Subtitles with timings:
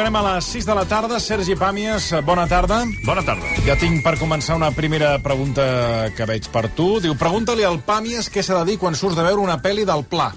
[0.00, 1.18] arribarem a les 6 de la tarda.
[1.20, 2.84] Sergi Pàmies, bona tarda.
[3.04, 3.48] Bona tarda.
[3.66, 7.00] Ja tinc per començar una primera pregunta que veig per tu.
[7.04, 10.04] Diu, pregunta-li al Pàmies què s'ha de dir quan surts de veure una pel·li del
[10.08, 10.30] Pla.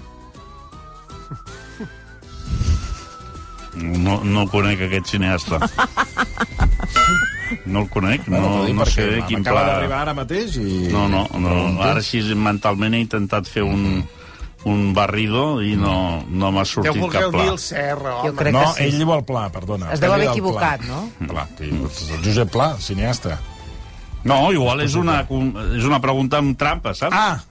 [3.74, 5.58] No, no conec aquest cineasta.
[7.64, 9.64] No el conec, no, no sé quin pla...
[9.66, 10.90] d'arribar ara mateix i...
[10.92, 14.02] No, no, no, ara així mentalment he intentat fer un,
[14.64, 17.42] un barrido i no, no m'ha sortit cap pla.
[17.42, 18.36] dir el Serra, Jo home.
[18.38, 18.84] crec No, que sí.
[18.88, 19.90] ell diu el Pla, perdona.
[19.92, 21.00] Es deu haver equivocat, Pla.
[21.20, 21.28] no?
[21.28, 23.38] Pla, el Josep Pla, cineasta.
[24.24, 25.18] No, igual és una,
[25.76, 27.12] és una pregunta amb trampa, saps?
[27.12, 27.42] Ah,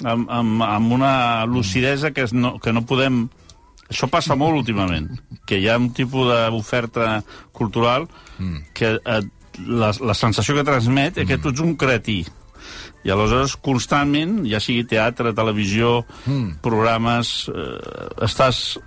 [0.00, 3.26] amb, amb, amb una lucidesa que, es no, que no podem...
[3.92, 5.10] Això passa molt últimament,
[5.44, 7.18] que hi ha un tipus d'oferta
[7.52, 8.06] cultural
[8.72, 9.18] que eh,
[9.68, 12.22] la, la sensació que transmet és que tu ets un cretí.
[13.02, 16.04] I aleshores, constantment, ja sigui teatre, televisió,
[16.62, 18.78] programes, eh, estàs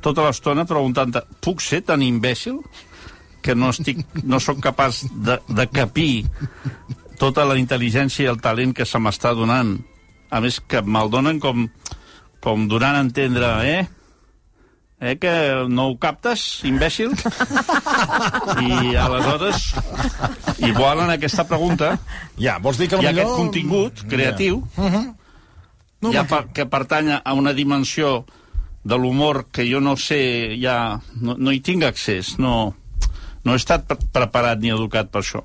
[0.00, 2.60] tota l'estona preguntant puc ser tan imbècil
[3.42, 6.24] que no, estic, no sóc capaç de, de capir
[7.18, 9.76] tota la intel·ligència i el talent que se m'està donant.
[10.30, 11.66] A més, que me'l donen com,
[12.44, 13.86] com donant a entendre, eh?
[15.00, 15.30] Eh, que
[15.70, 17.12] no ho captes, imbècil?
[18.66, 19.68] I aleshores,
[20.66, 21.92] igual en aquesta pregunta,
[22.34, 23.22] ja, vols dir que hi ha potser...
[23.22, 24.58] aquest contingut creatiu
[25.98, 28.24] No, ja per, que pertany a una dimensió
[28.86, 32.74] de l'humor que jo no sé, ja no, no hi tinc accés, no,
[33.42, 35.42] no he estat pre preparat ni educat per això.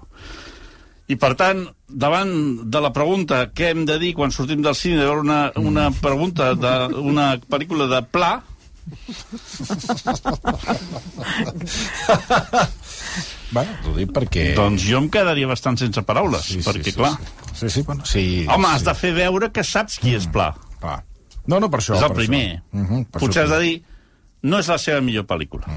[1.09, 2.31] I, per tant, davant
[2.71, 5.89] de la pregunta què hem de dir quan sortim del cine, de veure una, una
[5.93, 8.37] pregunta d'una pel·lícula de pla,
[13.53, 14.43] Bueno, t'ho dic perquè...
[14.57, 17.11] doncs jo em quedaria bastant sense paraules, Sí, sí, perquè, sí, clar,
[17.53, 18.23] Sí, sí, sí, bueno, sí.
[18.49, 18.73] home, sí.
[18.73, 20.47] has de fer veure que saps qui és pla.
[20.81, 21.03] Clar.
[21.45, 21.99] No, no, per això.
[21.99, 22.45] és el per primer.
[22.55, 22.81] Això.
[22.81, 23.45] Uh -huh, per Potser això.
[23.45, 23.75] has de dir,
[24.49, 25.69] no és la seva millor pel·lícula.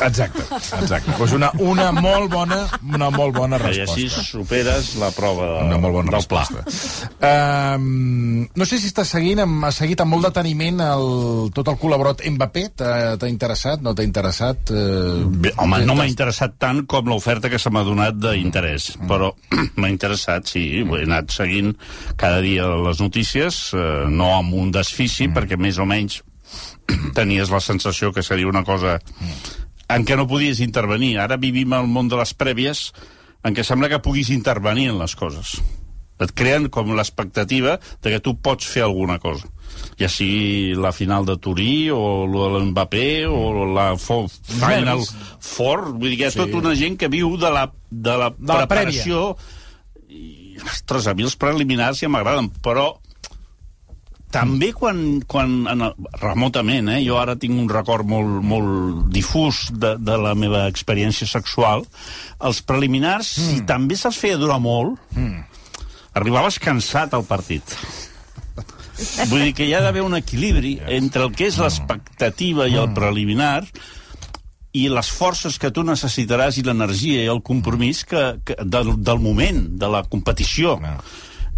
[0.00, 0.42] Exacte,
[0.80, 1.12] exacte.
[1.18, 2.58] Pues una, una molt bona,
[2.94, 3.94] una molt bona I resposta.
[3.96, 6.44] així superes la prova de, Una molt bona del pla.
[6.46, 7.08] resposta.
[7.74, 11.78] Um, no sé si estàs seguint, amb, has seguit amb molt deteniment el, tot el
[11.80, 12.68] col·laborat Mbappé.
[12.78, 13.82] T'ha interessat?
[13.82, 14.70] No t'ha interessat?
[14.70, 19.06] Uh, Bé, home, no m'ha interessat tant com l'oferta que se m'ha donat d'interès, Mm.
[19.10, 19.32] però
[19.80, 21.74] m'ha interessat, sí, he anat seguint
[22.16, 25.34] cada dia les notícies, eh, no amb un desfici, Mm.
[25.36, 26.22] perquè més o menys
[27.18, 28.98] tenies la sensació que seria una cosa
[29.88, 31.16] en què no podies intervenir.
[31.18, 32.88] Ara vivim al món de les prèvies
[33.44, 35.58] en què sembla que puguis intervenir en les coses.
[36.18, 39.46] Et creen com l'expectativa de que tu pots fer alguna cosa.
[40.00, 45.04] Ja sigui la final de Turí, o l'Mbappé, o la fo Final.
[45.38, 45.92] Four.
[45.94, 46.40] Vull dir hi ha Sí.
[46.40, 49.36] tota una gent que viu de la, de la, De la preparació.
[50.08, 52.96] I, ostres, a mi els preliminars ja m'agraden, però
[54.32, 59.68] també quan, quan en el, remotament, eh, jo ara tinc un record molt, molt difús
[59.72, 61.86] de, de la meva experiència sexual,
[62.44, 63.54] els preliminars, mm.
[63.54, 65.62] si també se'ls feia durar molt, mm.
[66.20, 67.76] arribaves cansat al partit.
[69.30, 72.90] Vull dir que hi ha d'haver un equilibri entre el que és l'expectativa i el
[72.96, 73.62] preliminar
[74.76, 79.22] i les forces que tu necessitaràs i l'energia i el compromís que, que, del, del
[79.22, 80.76] moment, de la competició.
[80.82, 80.98] No.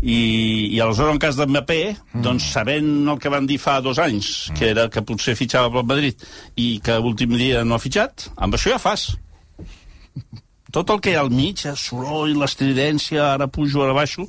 [0.00, 0.18] I,
[0.72, 2.22] i aleshores, en cas d'Mbappé, mm.
[2.24, 4.58] doncs sabent el que van dir fa dos anys, mm.
[4.58, 6.24] que era que potser fitxava pel Madrid
[6.56, 9.10] i que l'últim dia no ha fitxat, amb això ja fas.
[10.70, 14.28] Tot el que hi ha al mig, el soroll, l'estridència, ara pujo, ara baixo...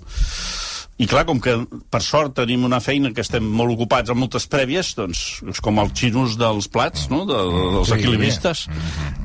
[1.01, 1.55] I clar, com que
[1.89, 5.79] per sort tenim una feina que estem molt ocupats amb moltes prèvies, doncs és com
[5.81, 7.23] els xinos dels plats, no?
[7.25, 7.39] De,
[7.73, 7.95] dels Sí.
[7.97, 8.67] equilibristes.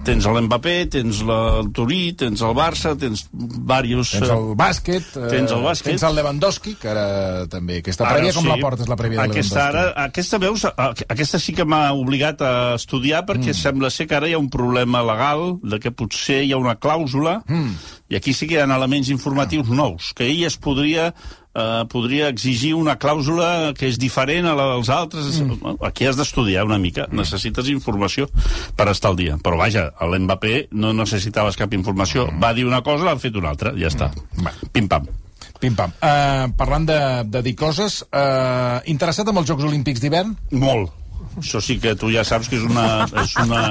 [0.07, 4.15] Tens l'Mbappé, tens la, el Turí, tens el Barça, tens diversos...
[4.17, 5.91] Tens el bàsquet, eh, Tens el bàsquet.
[5.93, 7.07] tens el Lewandowski, que ara
[7.53, 7.83] també...
[7.85, 8.53] Aquesta Ara prèvia, com sí.
[8.55, 10.09] la portes, la prèvia de aquesta, ara, Lewandowski?
[10.09, 10.65] aquesta, veus,
[11.13, 13.61] aquesta sí que m'ha obligat a estudiar perquè mm.
[13.61, 16.79] sembla ser que ara hi ha un problema legal de que potser hi ha una
[16.81, 17.73] clàusula mm.
[18.15, 21.11] i aquí sí que hi ha elements informatius nous, que ell es podria
[21.57, 25.41] eh, podria exigir una clàusula que és diferent a la dels altres.
[25.41, 25.77] Mm.
[25.89, 27.09] Aquí has d'estudiar una mica.
[27.13, 28.29] Necessites informació
[28.77, 29.39] per estar al dia.
[29.43, 32.29] Però vaja, l'Mbappé no necessitaves cap informació.
[32.43, 33.75] Va dir una cosa, l'ha fet una altra.
[33.79, 34.13] Ja està.
[34.43, 34.53] Va.
[34.73, 35.09] Pim-pam.
[35.61, 35.97] Pim-pam.
[36.05, 37.01] Uh, parlant de,
[37.33, 40.37] de dir coses, uh, interessat amb els Jocs Olímpics d'hivern?
[40.61, 40.93] Molt.
[41.41, 43.63] Això sí que tu ja saps que és, una, és, una,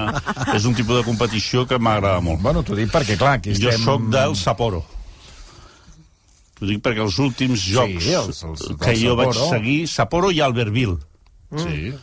[0.54, 2.42] és un tipus de competició que m'agrada molt.
[2.42, 3.86] Bueno, t'ho dic perquè, clar, aquí Jo estem...
[3.86, 4.84] sóc del Sapporo.
[6.66, 9.50] T'ho dic perquè els últims jocs els- els del que jo vaig Sapporo.
[9.54, 10.98] seguir, Sapporo i Albertville,
[11.56, 11.94] Sí.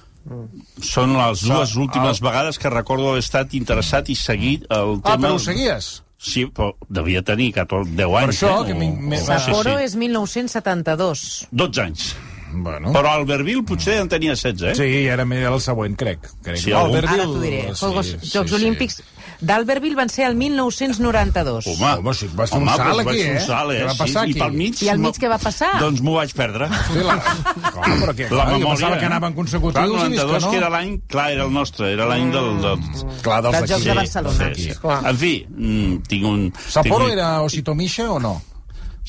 [0.80, 5.16] són les dues últimes el- vegades que recordo haver estat interessat i seguit el Ah,
[5.16, 5.28] tema...
[5.28, 6.02] però ho seguies?
[6.22, 8.42] Sí, però devia tenir 14, 10 Per anys.
[8.42, 8.66] això, eh?
[8.68, 9.84] que O- m'hi- o- Sapporo sí, sí.
[9.84, 11.48] és 1972.
[11.50, 12.14] 12 anys.
[12.54, 12.92] Bueno.
[12.92, 14.74] Però Albertville potser en tenia 16, eh?
[14.76, 16.20] Sí, era el següent, crec.
[16.42, 16.58] crec.
[16.58, 17.74] Sí, algun- Ara t'ho diré.
[17.74, 18.54] sí, Jocs, sí, Jocs sí.
[18.56, 19.02] Olímpics
[19.42, 21.66] D'Albertville van ser el 1992.
[21.72, 23.32] Home, Home, sí, vas fer un home, salt doncs aquí, eh?
[23.34, 23.78] Un salt, eh?
[23.80, 24.36] Què va passar sí, aquí?
[24.36, 24.82] I pel mig...
[24.86, 25.70] I al mig què va passar?
[25.82, 26.68] Doncs m'ho vaig perdre.
[26.92, 27.16] Sí, la...
[27.74, 28.28] Clar, però què?
[28.28, 28.68] La Clar, jo memòria...
[28.68, 29.10] pensava que eh?
[29.10, 30.52] anaven consecutius clar, i vist 92, que no.
[30.52, 30.92] que era l'any...
[31.16, 32.48] Clar, era el nostre, era l'any del...
[32.62, 32.86] del...
[33.26, 33.88] Clar, dels Dels Jocs d'aquí.
[33.90, 34.50] de Barcelona.
[34.54, 34.78] Sí, sí.
[35.10, 36.44] En fi, mm, tinc un...
[36.68, 37.18] Sapporo tinc un...
[37.18, 38.34] era Ositomisha o no?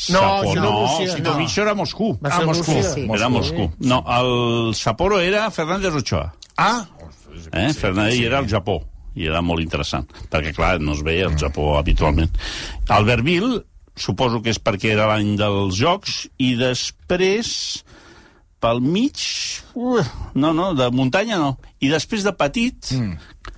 [0.10, 1.32] No, Sapporo, no, no, Rússia, si no.
[1.32, 2.08] Tomicho era Moscú.
[2.18, 2.74] Va Ah, Moscú.
[2.74, 2.96] Rússia.
[2.96, 3.06] Sí.
[3.14, 3.68] Era Moscú.
[3.86, 6.34] No, el Sapporo era Fernández Ochoa.
[6.58, 6.88] Ah,
[7.52, 7.70] Eh?
[7.74, 8.26] Sí, Fernández sí.
[8.26, 8.82] era al Japó
[9.16, 12.34] i era molt interessant, perquè clar, no es veia al Japó habitualment.
[12.94, 13.62] Albertville,
[13.96, 17.84] suposo que és perquè era l'any dels Jocs, i després
[18.64, 19.20] pel mig...
[19.76, 20.02] Uh,
[20.40, 21.56] no, no, de muntanya no.
[21.84, 23.50] I després de petit, mm.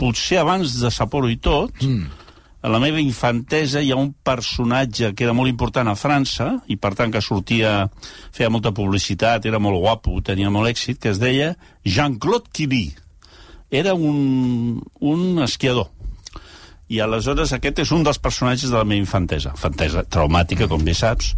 [0.00, 2.26] potser abans de Sapporo i tot, mm.
[2.60, 6.76] a la meva infantesa hi ha un personatge que era molt important a França, i
[6.76, 7.88] per tant que sortia,
[8.36, 11.54] feia molta publicitat, era molt guapo, tenia molt èxit, que es deia
[11.86, 12.84] Jean-Claude Killy.
[13.70, 15.90] Era un, un esquiador.
[16.90, 19.52] I aleshores aquest és un dels personatges de la meva infantesa.
[19.54, 21.36] Infantesa traumàtica, com bé saps,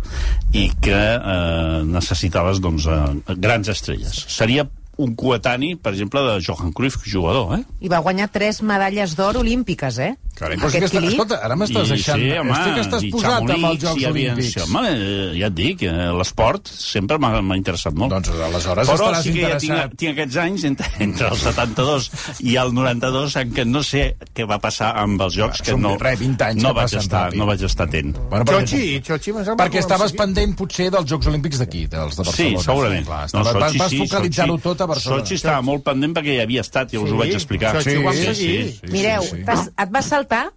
[0.56, 4.24] i que eh, necessitaves doncs, eh, grans estrelles.
[4.32, 4.64] Seria
[4.98, 7.62] un coetani, per exemple, de Johan Cruyff, jugador, eh?
[7.80, 10.12] I va guanyar tres medalles d'or olímpiques, eh?
[10.36, 12.18] Carai, però sí que està, escolta, ara m'estàs deixant...
[12.20, 14.52] Sí, home, Estic que estàs posat amb els Jocs hi havia- Olímpics.
[14.54, 18.12] Sí, home, eh, ja et dic, eh, l'esport sempre m'ha interessat molt.
[18.14, 19.90] Doncs aleshores Però estaràs sí que ja interessat.
[19.90, 22.10] tinc, tinc aquests anys, entre, entre el 72
[22.48, 24.04] i el 92, en què no sé
[24.34, 26.96] què va passar amb els jocs, Clar, que no, res, 20 anys no, que vaig
[27.02, 27.38] estar, ràpid.
[27.42, 28.16] no vaig estar atent.
[28.32, 32.30] Bueno, perquè, Xochi, Xochi, perquè estaves pendent, potser, dels Jocs Olímpics d'aquí, dels de Sí,
[32.54, 32.64] Barcelona.
[32.66, 33.06] segurament.
[33.06, 35.22] Clar, estava, vas, vas focalitzar-ho tot a Barcelona.
[35.22, 37.72] Sochi estava molt pendent perquè hi havia estat, ja us ho Sí, vaig explicar.
[37.82, 38.80] Sochi ho vam seguir.
[38.90, 39.42] Mireu, sí.
[39.44, 40.52] t'has- et vas saltar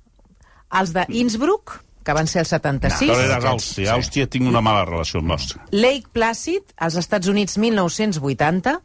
[0.81, 3.85] els de Innsbruck, que van ser el 76, Però era Àustria.
[3.87, 3.91] sí.
[3.99, 5.63] Àustria tinc una mala relació amb Àustria.
[5.71, 8.81] Lake Placid, als Estats Units, 1980,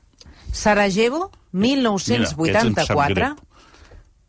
[0.52, 3.36] Sarajevo, Mira, aquests em sap 1984, greu.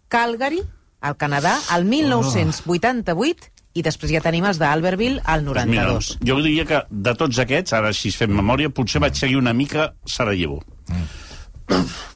[0.09, 0.61] Calgary,
[1.01, 6.17] al Canadà, el 1988, i després ja tenim els d'Albertville, al Doncs mira, 92.
[6.27, 9.53] jo diria que de tots aquests, ara si es fem memòria, potser vaig seguir una
[9.55, 10.61] mica Sarajevo.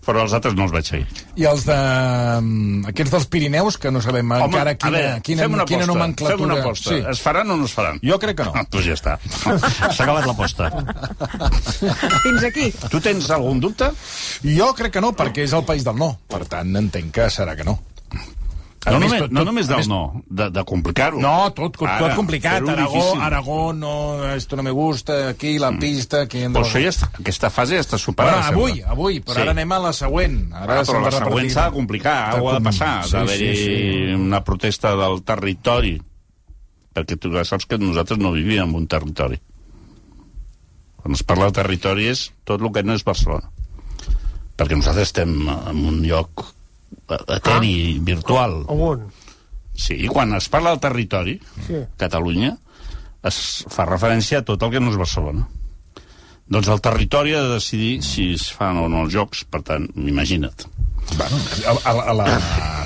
[0.06, 1.06] Però els altres no els vaig seguir.
[1.40, 1.75] I els de...
[1.75, 5.86] mm, aquests dels Pirineus, que no sabem encara a quina, veure, quina, fem una quina
[5.86, 6.36] aposta, nomenclatura...
[6.36, 6.92] Fem una aposta.
[6.92, 7.00] Sí.
[7.13, 8.01] Es faran o no es faran?
[8.04, 8.54] Jo crec que no.
[8.54, 9.16] Ah, doncs ja està.
[9.96, 10.69] S'ha acabat l'aposta.
[12.19, 12.69] Fins aquí.
[12.92, 13.90] Tu tens algun dubte?
[14.44, 16.12] Jo crec que no, perquè és el país del no.
[16.30, 17.80] Per tant, entenc que serà que no.
[18.94, 21.20] No més, només, tot- no només del més- no, de, de complicar-ho.
[21.20, 22.62] No, tot, tot, tot Ara, complicat.
[22.70, 23.22] Aragó, difícil.
[23.22, 23.94] Aragó, no,
[24.36, 26.22] esto no me gusta, aquí la pista...
[26.28, 28.48] Aquí Però això ja està, aquesta fase ja està Bueno, superada.
[28.52, 28.92] avui, sembla.
[28.92, 29.42] avui, però Sí.
[29.42, 30.38] ara anem a la següent.
[30.54, 33.56] Ara Ara, se'n però la següent s'ha de complicar, ha de passar, Sí, sí, d'haver-hi
[33.56, 34.14] sí, sí.
[34.14, 35.96] una protesta del territori,
[36.94, 39.42] perquè tu ja saps que nosaltres no vivíem en un territori.
[41.02, 43.50] Quan es parla de territori és tot el que no és Barcelona.
[44.58, 46.46] Perquè nosaltres estem en un lloc
[47.28, 48.64] eteri, virtual.
[48.68, 49.08] On?
[49.76, 51.82] Sí, quan es parla del territori, Sí.
[51.98, 52.56] Catalunya,
[53.26, 55.48] es fa referència a tot el que no és Barcelona.
[56.48, 59.88] Doncs el territori ha de decidir si es fan o no els jocs, per tant,
[59.98, 60.68] imagina't.
[61.18, 61.38] Bueno,
[61.70, 62.25] a, a, a la,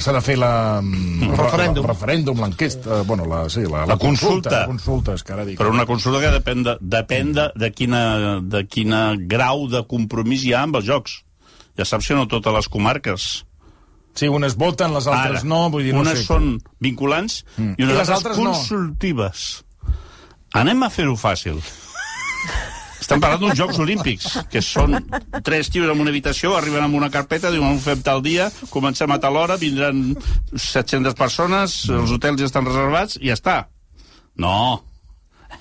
[0.03, 0.79] s'ha de fer la...
[0.79, 1.84] El referèndum.
[1.84, 4.62] El referèndum, l'enquesta, bueno, la, sí, la, La consulta.
[4.63, 5.60] La consulta, és que ara dic.
[5.60, 8.01] Però una consulta que depèn de, depèn de, de, quina,
[8.44, 11.20] de quina grau de compromís hi ha amb els jocs.
[11.79, 13.29] Ja saps que no totes les comarques...
[14.20, 16.26] Sí, unes voten, les altres Ara, no, vull dir, no unes sé.
[16.28, 17.76] són vinculants Mm.
[17.78, 18.52] i unes I les altres, altres no.
[18.58, 19.46] consultives.
[20.60, 21.62] Anem a fer-ho fàcil.
[23.00, 24.98] Estem parlant d'uns Jocs Olímpics, que són
[25.46, 29.10] tres tios en una habitació, arriben amb una carpeta, diuen, ho fem tal dia, comencem
[29.16, 30.12] a tal hora, vindran
[30.54, 33.56] 700 persones, els hotels ja estan reservats, i ja està.
[34.36, 34.84] No,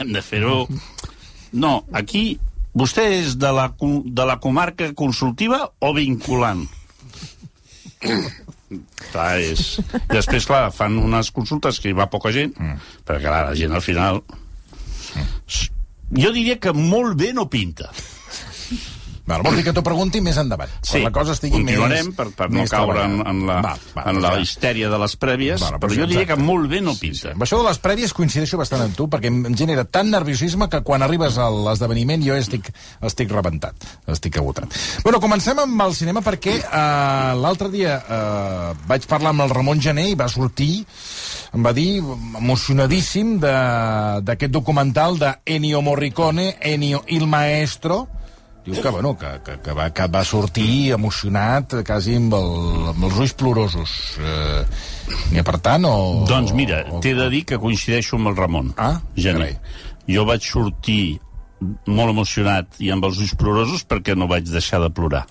[0.00, 0.66] hem de fer-ho...
[1.52, 2.38] No, aquí
[2.76, 6.66] vostè és de la, de la comarca consultiva o vinculant?
[9.12, 9.78] Clar, és...
[9.96, 12.92] I després, clar, fan unes consultes que hi va poca gent, mm.
[13.08, 14.22] perquè, clar, la gent al final...
[16.08, 17.90] Jo diria que molt bé no pinta.
[19.28, 20.70] Val, vol dir que t'ho pregunti més endavant.
[20.88, 22.16] Quan la cosa estigui continuarem més...
[22.16, 24.42] per, per no caure en, en la, Va, va, en la ja.
[24.46, 27.34] histèria de les prèvies, Vale, però doncs jo diria que molt bé no pinta.
[27.36, 30.80] Amb això de les prèvies coincideixo bastant amb tu, perquè em genera tant nerviosisme que
[30.86, 32.72] quan arribes a l'esdeveniment jo estic,
[33.04, 34.72] estic rebentat, estic agotat.
[35.04, 39.82] Bueno, comencem amb el cinema perquè eh, l'altre dia eh, vaig parlar amb el Ramon
[39.84, 40.84] Gené i va sortir,
[41.52, 41.98] em va dir,
[42.40, 48.06] emocionadíssim de- d'aquest documental de Ennio Morricone, Ennio il Maestro,
[48.68, 52.50] diu que, bueno, que, que, que, va, que va sortir emocionat, quasi amb, el,
[52.94, 53.94] amb els ulls plorosos.
[54.20, 54.62] Eh,
[55.32, 55.94] N'hi ha per tant o...
[56.28, 58.72] Doncs mira, t'he de dir que coincideixo amb el Ramon.
[58.76, 59.54] Ah, Gené.
[60.08, 61.18] Jo vaig sortir
[61.60, 65.24] molt emocionat i amb els ulls plorosos perquè no vaig deixar de plorar.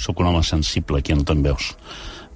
[0.00, 1.74] Sóc un home sensible, aquí no te'n veus.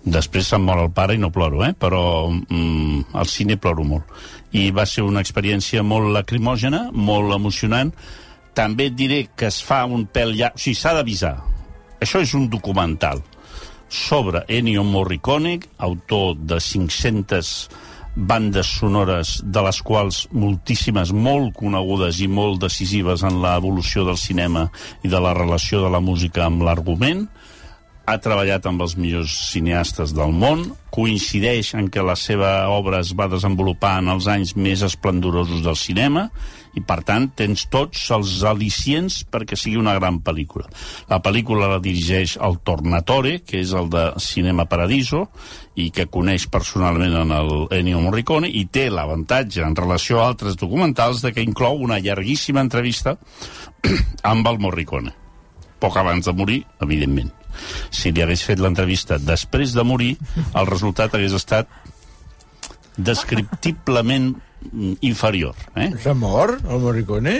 [0.04, 1.72] Després se'm mor el pare i no ploro, eh?
[1.72, 4.10] però mm, al cine ploro molt.
[4.52, 7.94] I va ser una experiència molt lacrimògena, molt emocionant.
[8.54, 10.58] També et diré que es fa un pèl llarg...
[10.58, 11.36] O sigui, s'ha d'avisar.
[12.04, 13.22] Això és un documental
[13.88, 17.50] sobre Ennio Morricone, autor de 500
[18.14, 24.68] bandes sonores, de les quals moltíssimes molt conegudes i molt decisives en l'evolució del cinema
[25.02, 27.26] i de la relació de la música amb l'argument,
[28.04, 33.14] ha treballat amb els millors cineastes del món, coincideix en que la seva obra es
[33.16, 36.28] va desenvolupar en els anys més esplendorosos del cinema,
[36.74, 40.66] i per tant tens tots els al·licients perquè sigui una gran pel·lícula.
[41.10, 45.26] La pel·lícula la dirigeix el Tornatore, que és el de Cinema Paradiso,
[45.74, 50.58] i que coneix personalment en el Ennio Morricone, i té l'avantatge en relació a altres
[50.60, 53.16] documentals de que inclou una llarguíssima entrevista
[54.32, 55.14] amb el Morricone.
[55.82, 57.32] Poc abans de morir, evidentment.
[57.94, 60.14] Si li hagués fet l'entrevista després de morir,
[60.58, 61.70] el resultat hagués estat
[62.96, 64.34] descriptiblement
[65.00, 65.54] inferior.
[65.76, 65.90] Eh?
[66.02, 67.36] S'ha mort, el Morricone?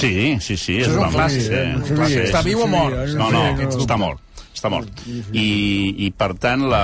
[0.00, 0.78] Sí, sí, sí.
[0.80, 1.76] Això és un clàssic, sí, eh?
[1.76, 2.20] un Sí.
[2.24, 2.96] Està viu o mort?
[3.18, 4.22] No, no, està mort.
[4.56, 5.02] Està mort.
[5.32, 5.44] I,
[6.06, 6.80] i per tant, la...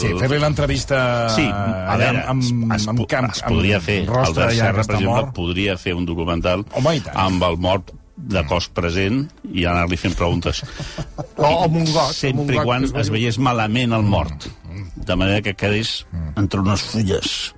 [0.00, 0.98] Sí, fer-li l'entrevista
[1.32, 4.00] Sí, a veure, amb, amb, es, amb, es, camp, es podria fer.
[4.08, 5.30] amb Albert Serra, per exemple, mort.
[5.36, 10.62] podria fer un documental Home, amb el mort de cos present i anar-li fent preguntes.
[11.36, 12.12] O amb un got.
[12.14, 14.48] Sempre i quan es veiés malament el mort.
[14.94, 16.04] De manera que quedés
[16.40, 17.54] entre unes fulles.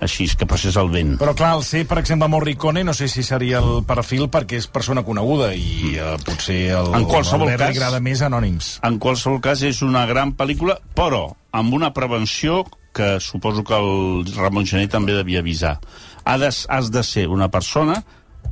[0.00, 1.16] Així, que passés el vent.
[1.20, 4.68] Però clar, el ser, per exemple, Morricone, no sé si seria el perfil perquè és
[4.72, 8.78] persona coneguda i uh, potser el, En qualsevol li cas- agrada més anònims.
[8.88, 12.62] En qualsevol cas, és una gran pel·lícula, però amb una prevenció
[12.96, 15.76] que suposo que el Ramon Gené també devia avisar.
[16.24, 18.00] Ha de, has de ser una persona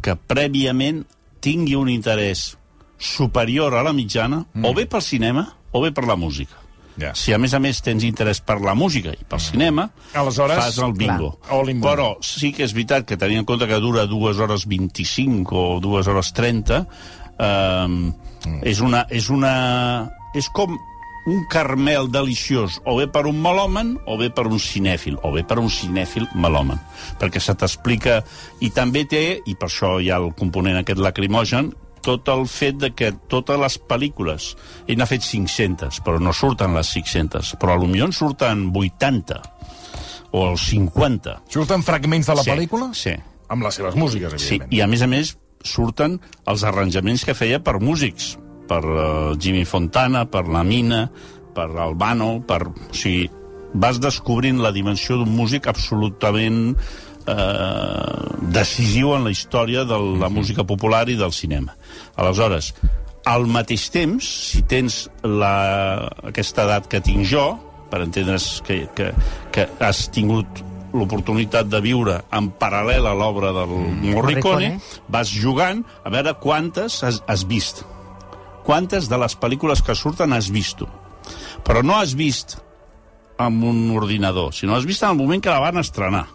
[0.04, 1.02] que prèviament
[1.40, 2.52] tingui un interès
[2.98, 4.64] superior a la mitjana, mm.
[4.68, 6.67] o bé pel cinema o bé per la música.
[6.98, 7.12] Ja.
[7.14, 9.88] Si a més a més tens interès per la música i pel cinema,
[10.18, 11.36] Aleshores, fas el bingo.
[11.86, 15.80] Però sí que és veritat que tenint en compte que dura 2 hores 25 o
[15.84, 16.84] 2 hores 30,
[17.38, 18.62] eh, mm.
[18.62, 19.06] és una...
[19.10, 19.54] És una...
[20.36, 20.76] És com
[21.28, 25.42] un carmel deliciós, o bé per un melòman o bé per un cinèfil, o bé
[25.44, 26.80] per un cinèfil melòman,
[27.20, 28.22] perquè se t'explica...
[28.64, 31.70] I també té, i per això hi ha el component aquest lacrimogen,
[32.04, 34.52] tot el fet de que totes les pel·lícules,
[34.86, 39.40] ell n'ha fet 500, però no surten les 600, però millor en surten 80
[40.32, 41.38] o els 50.
[41.48, 42.90] Surten fragments de la Sí, pel·lícula?
[42.94, 43.14] sí.
[43.48, 44.72] Amb les seves músiques, Sí, evidentment.
[44.76, 48.36] i a més a més surten els arranjaments que feia per músics,
[48.68, 51.10] per uh, Jimmy Fontana, per la Mina,
[51.54, 52.66] per Albano, per...
[52.68, 53.30] O sigui,
[53.72, 56.76] vas descobrint la dimensió d'un músic absolutament
[57.28, 61.76] eh, decisiu en la història de la música popular i del cinema.
[62.16, 62.72] Aleshores,
[63.28, 67.50] al mateix temps, si tens la, aquesta edat que tinc jo,
[67.90, 69.12] per entendre's que, que,
[69.52, 70.64] que has tingut
[70.96, 74.70] l'oportunitat de viure en paral·lel a l'obra del Morricone, Morricone.
[75.12, 77.84] vas jugant a veure quantes has, has vist.
[78.64, 80.88] Quantes de les pel·lícules que surten has vist tu.
[81.64, 82.58] Però no has vist
[83.40, 86.26] amb un ordinador, sinó has vist en el moment que la van estrenar.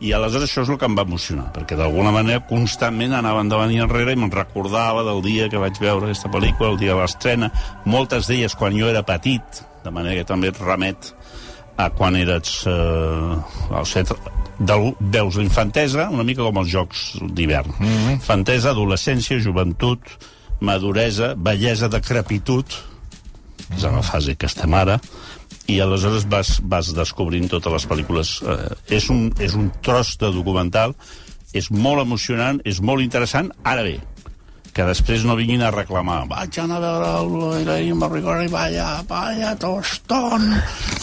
[0.00, 3.72] I aleshores això és el que em va emocionar, perquè d'alguna manera constantment anava endavant
[3.74, 7.00] i enrere i me'n recordava del dia que vaig veure aquesta pel·lícula, el dia de
[7.02, 7.50] l'estrena,
[7.84, 11.12] moltes d'elles quan jo era petit, de manera que també et remet
[11.80, 14.12] a quan eres eh, al set,
[14.58, 17.72] del, veus la infantesa, una mica com els jocs d'hivern.
[17.78, 18.12] Mm -hmm.
[18.12, 20.00] Infantesa, adolescència, joventut,
[20.60, 22.64] maduresa, bellesa, decrepitud,
[23.76, 24.98] és en la fase que estem ara,
[25.70, 28.36] i aleshores vas, vas descobrint totes les pel·lícules.
[28.42, 30.96] Eh, és, un, és un tros de documental,
[31.56, 33.50] és molt emocionant, és molt interessant.
[33.66, 33.98] Ara bé,
[34.74, 39.54] que després no vinguin a reclamar vaig anar a veure Elaine Morricone i vaya, vaya
[39.58, 40.46] tostón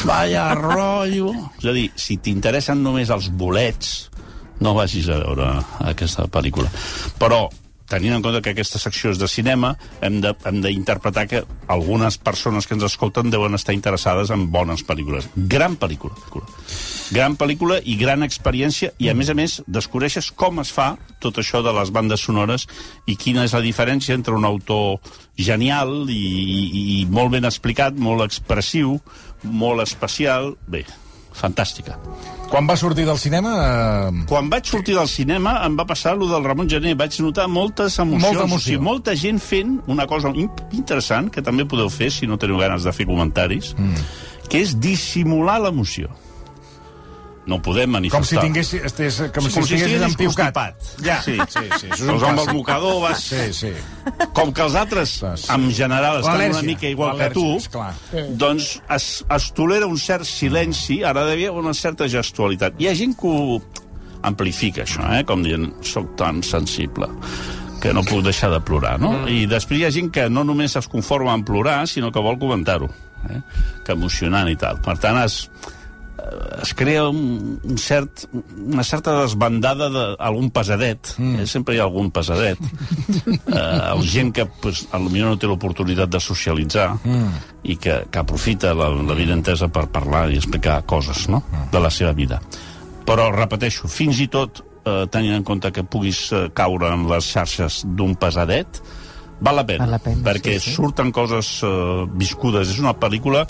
[0.07, 4.09] vaya rotllo és a dir, si t'interessen només els bolets
[4.63, 5.49] no vagis a veure
[5.91, 6.71] aquesta pel·lícula
[7.19, 7.43] però
[7.87, 12.75] tenint en compte que aquesta secció és de cinema, hem d'interpretar que algunes persones que
[12.75, 15.29] ens escolten deuen estar interessades en bones pel·lícules.
[15.35, 16.15] Gran pel·lícula.
[17.15, 21.39] Gran pel·lícula i gran experiència, i a més a més descobreixes com es fa tot
[21.39, 22.67] això de les bandes sonores
[23.07, 24.99] i quina és la diferència entre un autor
[25.39, 28.97] genial i, i, i molt ben explicat, molt expressiu,
[29.43, 30.55] molt especial...
[30.67, 30.83] Bé,
[31.37, 31.97] fantàstica.
[32.51, 33.53] Quan va sortir del cinema...
[33.61, 34.25] Eh...
[34.29, 36.95] Quan vaig sortir del cinema em va passar lo del Ramon Gené.
[36.97, 38.27] Vaig notar moltes emocions.
[38.29, 38.57] Molta emoció.
[38.57, 42.39] O sigui, molta gent fent una cosa in- interessant, que també podeu fer si no
[42.39, 44.07] teniu ganes de fer comentaris, mm.
[44.47, 46.11] que és dissimular l'emoció.
[47.47, 48.41] No podem Com si manifestar.
[48.43, 50.53] tingués, estés, com Sí, si estiguessis empiucat.
[50.53, 51.05] constipat.
[51.05, 51.37] Ja, Sí.
[51.47, 53.23] sí, sí, això és un Doncs amb el mocador vas...
[53.23, 53.71] Sí, sí.
[54.33, 55.49] Com que els altres, Vas.
[55.49, 57.93] en general, estan una mica igual que tu, esclar.
[58.37, 62.75] doncs es, es tolera un cert silenci, ara devia una certa gestualitat.
[62.79, 63.61] Hi ha gent que ho
[64.23, 65.23] amplifica, això, eh?
[65.25, 67.07] com dient, soc tan sensible
[67.81, 69.11] que no puc deixar de plorar, no?
[69.21, 69.27] Mm.
[69.29, 72.39] I després hi ha gent que no només es conforma en plorar, sinó que vol
[72.41, 72.89] comentar-ho,
[73.29, 73.41] eh?
[73.85, 74.79] que emocionant i tal.
[74.81, 75.43] Per tant, es,
[76.61, 78.25] es crea un, un cert,
[78.57, 81.13] una certa desbandada d'algun pesadet.
[81.17, 81.41] Mm.
[81.43, 81.47] Eh?
[81.49, 82.61] Sempre hi ha algun pesadet.
[83.29, 87.43] eh, o gent que pues, potser no té l'oportunitat de socialitzar mm.
[87.69, 91.43] i que, que aprofita la, la vida entesa per parlar i explicar coses no?
[91.71, 92.41] de la seva vida.
[93.07, 97.33] Però, repeteixo, fins i tot eh, tenint en compte que puguis eh, caure en les
[97.33, 98.81] xarxes d'un pesadet,
[99.39, 100.75] val la pena, Val la pena, perquè sí, sí.
[100.79, 102.73] surten coses eh, viscudes.
[102.73, 103.45] És una pel·lícula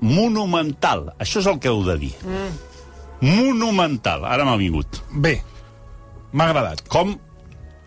[0.00, 1.10] monumental.
[1.20, 2.12] Això és el que heu de dir.
[2.24, 2.52] Mm.
[3.20, 4.24] Monumental.
[4.24, 5.02] Ara m'ha vingut.
[5.12, 5.42] Bé,
[6.32, 6.82] m'ha agradat.
[6.88, 7.16] Com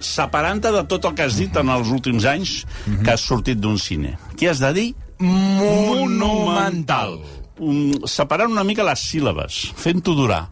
[0.03, 3.77] separant-te de tot el que has dit en els últims anys que has sortit d'un
[3.79, 4.17] cine.
[4.37, 4.89] Què has de dir?
[5.23, 7.19] Monumental.
[7.63, 10.49] Un, separant una mica les síl·labes, fent-ho durar.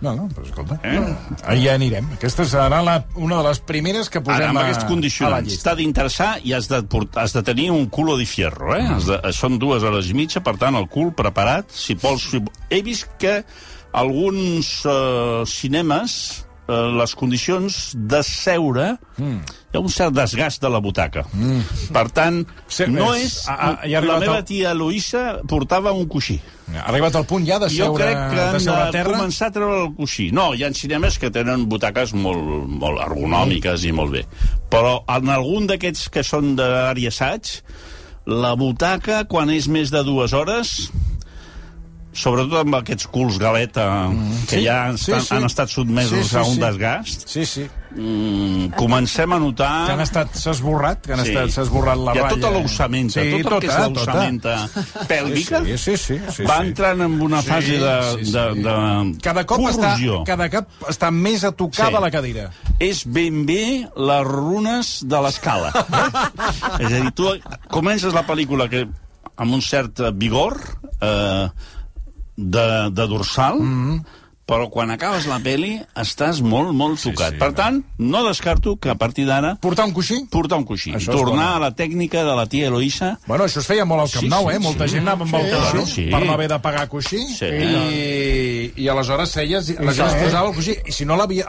[0.00, 0.96] No, no, però escolta, Eh?
[0.96, 1.56] eh?
[1.60, 2.06] ja anirem.
[2.14, 5.74] Aquesta serà la, una de les primeres que posem Ara, amb a, aquests condicionants, t'ha
[5.76, 8.86] d'interessar i has de, port- has de tenir un culo di fierro, eh?
[8.94, 11.68] Has de, són dues hores i mitja, per tant, el cul preparat.
[11.68, 12.30] Si vols...
[12.32, 12.40] Si...
[12.72, 13.42] He vist que
[13.92, 16.46] alguns eh, cinemes
[16.98, 18.86] les condicions de seure
[19.18, 19.40] mm.
[19.72, 21.24] hi ha un cert desgast de la butaca.
[21.32, 21.60] Mm.
[21.94, 23.36] Per tant, Sí, no és- és...
[23.48, 26.38] ha- hi ha la meva tia Luisa portava un coixí.
[26.70, 28.92] Ha arribat al punt ja de Jo seure, crec que de han seure a de
[28.98, 29.16] terra.
[29.18, 30.28] començar a treure el coixí.
[30.32, 34.24] No, hi ha cinemes que tenen butaques molt, molt ergonòmiques i molt bé.
[34.70, 37.56] Però en algun d'aquests que són d'àrea assaig,
[38.30, 40.90] la butaca, quan és més de dues hores,
[42.12, 45.34] sobretot amb aquests culs galeta mm, que sí, ja han, sí, sí.
[45.34, 46.60] han estat sotmesos Sí, sí, a un sí.
[46.60, 47.66] desgast, Sí, sí.
[47.94, 49.86] mm, comencem a notar...
[49.86, 51.30] Que han estat, s'ha esborrat, que han Sí.
[51.30, 52.40] estat, s'ha esborrat la Hi ha ratlla.
[52.40, 54.56] tota l'ossamenta, sí, tot el que és tota, l'ossamenta
[55.10, 56.18] pèlvica, Sí, sí, sí.
[56.34, 56.66] sí, va sí.
[56.66, 58.32] entrant en una fase de, sí, sí.
[58.32, 60.22] de, de Cada cop, està, corrosió.
[60.26, 61.94] cada cop està més a tocar Sí.
[61.94, 62.50] de la cadira.
[62.80, 65.70] és ben bé les runes de l'escala.
[66.80, 67.28] és a dir, tu
[67.70, 68.86] comences la pel·lícula que,
[69.40, 70.56] amb un cert vigor
[71.00, 71.48] eh,
[72.40, 74.00] de, de dorsal, mm -hmm.
[74.50, 77.36] Però quan acabes la peli estàs molt, molt tocat.
[77.36, 77.54] sí, per no.
[77.60, 80.24] tant, no descarto que a partir d'ara Portar un coixí?
[80.30, 80.90] portar un coixí.
[80.98, 84.10] Això Tornar a la tècnica de la tia Eloïsa Bueno, això es feia molt al
[84.10, 84.58] Camp Sí, Nou, sí, eh?
[84.64, 84.96] Molta sí.
[84.96, 86.06] gent anava amb el Sí, coixí sí.
[86.10, 87.46] per no haver de pagar coixí Sí.
[87.46, 91.46] i, i aleshores feies, la gent es posava el coixí i si no l'havia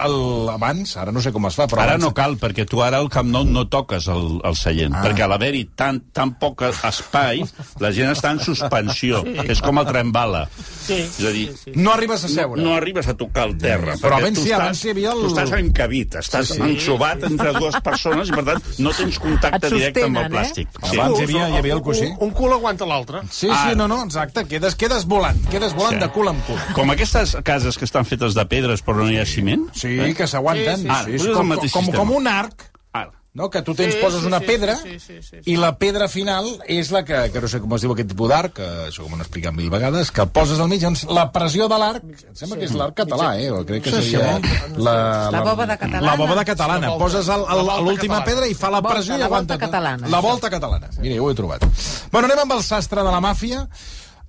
[0.53, 2.99] abans, ara no sé com es fa, però Ara abans, no cal, perquè tu ara
[3.01, 5.01] al Camp Nou no toques el, el seient, ah.
[5.05, 7.41] perquè a l'haver-hi tan, tan poc espai,
[7.81, 10.45] la gent està en suspensió, que és com el tren bala.
[10.81, 11.47] Sí, És a dir,
[11.79, 12.61] no arribes a no, seure.
[12.61, 13.95] no arribes a tocar el terra.
[14.01, 16.53] Però abans tu sí, estàs, abans sí hi havia el- Tu estàs encabit, estàs Sí,
[16.53, 16.63] sí, sí.
[16.63, 16.69] sí.
[16.71, 20.45] enxubat entre dues persones i, per tant, no tens contacte Et directe amb el sostenen,
[20.45, 20.65] eh?
[20.67, 20.67] plàstic.
[20.99, 22.05] Abans hi havia, hi havia el coixí.
[22.05, 23.21] Un, un cul aguanta l'altre.
[23.29, 23.75] Sí, sí, Ara.
[23.75, 24.45] no, no, exacte.
[24.45, 25.99] Quedes, quedes volant, quedes volant Sí.
[25.99, 26.57] de cul en cul.
[26.73, 30.27] Com aquestes cases que estan fetes de pedres però no hi ha ciment, Sí, que
[30.27, 30.77] s'aguanten.
[30.77, 30.87] Sí, sí, Sí, sí.
[30.87, 31.97] sí, Ah, sí, doncs és com, com, sistema.
[31.97, 33.49] com un arc, ara, no?
[33.49, 35.51] que tu tens, Sí, poses sí, una sí, pedra sí, sí, sí, sí.
[35.53, 38.27] i la pedra final és la que, que no sé com es diu aquest tipus
[38.31, 41.29] d'arc, que això com ho han explicat mil vegades, que poses al mig, doncs la
[41.31, 43.47] pressió de l'arc, em sembla que és l'arc català, eh?
[43.55, 44.35] O crec que seria
[44.77, 44.95] la,
[45.31, 46.05] La bòbada catalana.
[46.09, 46.87] La bòbada catalana.
[46.89, 47.03] La volta.
[47.05, 49.53] Poses La volta l'última pedra i fa la Volta, pressió i la aguanta.
[49.55, 50.07] volta catalana.
[50.11, 50.89] La volta catalana.
[50.99, 51.63] Mira, ho he trobat.
[52.11, 53.63] Bueno, anem amb el sastre de la màfia.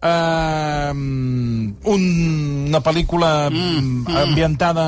[0.03, 0.91] Uh,
[1.95, 2.03] un,
[2.69, 4.87] una pel·lícula mm, ambientada...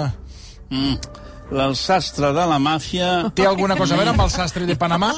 [0.70, 1.22] mm,
[1.52, 5.12] el sastre de la màfia Té alguna cosa a veure amb el sastre de Panamà?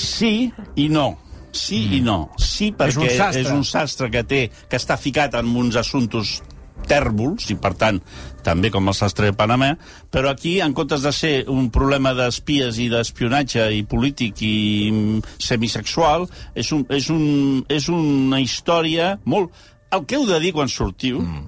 [0.00, 1.16] Sí i no.
[1.52, 1.94] Sí mm.
[1.96, 2.18] i no.
[2.40, 3.42] Sí, perquè un sastre.
[3.42, 6.38] és un sastre que té que està ficat en uns assumptes
[6.86, 7.98] tèrbols, i per tant,
[8.46, 9.72] també com el sastre de Panamà,
[10.12, 14.56] però aquí, en comptes de ser un problema d'espies i d'espionatge i polític i
[14.92, 19.54] mm, semisexual, és, un, és, un, és una història molt...
[19.94, 21.42] El que heu de dir quan sortiu mm.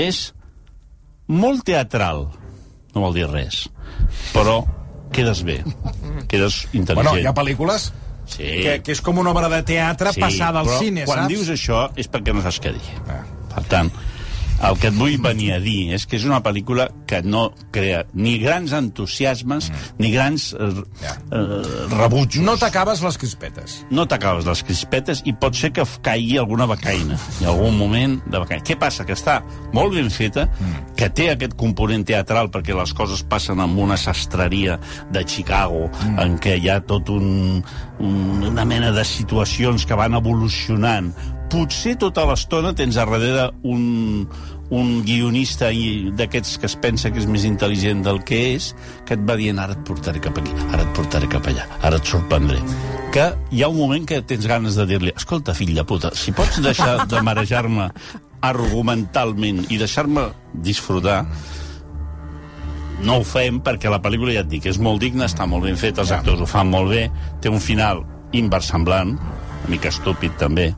[0.00, 0.30] és
[1.28, 2.24] molt teatral.
[2.96, 3.66] No vol dir res.
[4.32, 4.62] Però
[5.14, 5.60] quedes bé.
[6.30, 6.96] Quedes intel·ligent.
[7.04, 7.90] Bueno, hi ha pel·lícules
[8.26, 8.42] Sí.
[8.42, 11.28] que, que és com una obra de teatre passada al cine, quan saps?
[11.30, 12.96] dius això és perquè no saps què dir.
[13.06, 13.20] Ah.
[13.52, 13.92] Per tant,
[14.64, 18.04] El que et vull venir a dir és que és una pel·lícula que no crea
[18.14, 19.90] ni grans entusiasmes mm.
[20.00, 20.70] ni grans eh,
[21.02, 21.12] Ja.
[21.30, 22.42] eh, rebutjos.
[22.44, 23.84] No t'acabes les crispetes.
[23.90, 28.38] no t'acabes les crispetes i pot ser que caigui alguna becaina, en algun moment de
[28.40, 28.64] becaina.
[28.64, 29.04] Què passa?
[29.04, 29.42] Que està
[29.72, 30.94] molt ben feta, Mm.
[30.96, 34.78] que té aquest component teatral perquè les coses passen amb una sastreria
[35.12, 36.18] de Chicago, Mm.
[36.18, 37.62] en què hi ha tot un,
[38.00, 41.12] un, una mena de situacions que van evolucionant.
[41.52, 44.26] Potser tota l'estona tens a darrere un,
[44.74, 48.72] un guionista d'aquests que es pensa que és més intel·ligent del que és,
[49.06, 52.00] que et va dient ara et portaré cap aquí, ara et portaré cap allà, ara
[52.00, 52.58] et sorprendré.
[53.14, 56.34] Que hi ha un moment que tens ganes de dir-li escolta, fill de puta, si
[56.34, 57.90] pots deixar de marejar-me
[58.46, 60.26] argumentalment i deixar-me
[60.66, 61.22] disfrutar,
[63.06, 65.76] no ho fem perquè la pel·lícula, ja et dic, és molt digna, està molt ben
[65.78, 67.06] feta, els actors ho fan molt bé,
[67.40, 68.02] té un final
[68.36, 70.72] inversemblant, una mica estúpid també,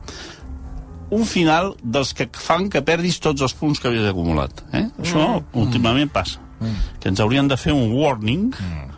[1.11, 4.63] un final dels que fan que perdis tots els punts que havies acumulat.
[4.73, 4.85] Eh?
[5.01, 6.39] Això últimament passa.
[6.99, 8.49] Que ens haurien de fer un warning,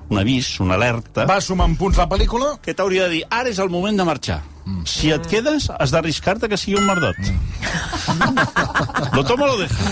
[0.09, 2.55] un avís, una alerta, Va sumant punts la pel·lícula?
[2.61, 4.41] que t'hauria de dir, ara és el moment de marxar.
[4.85, 7.17] Si et quedes, has d'arriscar-te que sigui un merdot.
[9.15, 9.91] Lo tomo lo deja.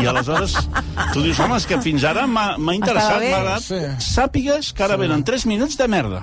[0.00, 0.54] I aleshores
[1.12, 3.66] tu dius, home, és que fins ara m'ha interessat, m'ha agradat.
[3.66, 3.80] Sí.
[4.14, 6.22] Sàpigues que ara venen 3 minuts de merda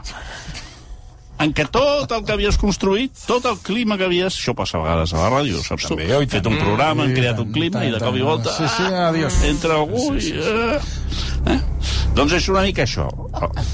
[1.43, 4.37] en què tot el que havies construït, tot el clima que havies...
[4.39, 5.95] Això passa a vegades a la ràdio, saps tu?
[5.95, 8.55] També, oi Hem fet un programa, I creat un clima i de cop i volta...
[8.55, 9.41] Sí, sí, adiós.
[9.49, 10.31] Entre algú i...
[10.39, 10.79] Eh,
[11.55, 11.59] eh?
[12.15, 13.09] Doncs és una mica això.